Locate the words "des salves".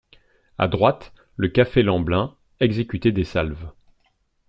3.11-3.69